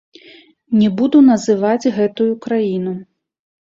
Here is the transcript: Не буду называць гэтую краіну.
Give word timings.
Не 0.79 0.87
буду 1.03 1.23
называць 1.29 1.93
гэтую 2.01 2.29
краіну. 2.49 3.01